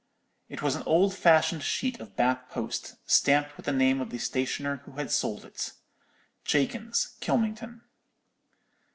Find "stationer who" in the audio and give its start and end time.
4.17-4.93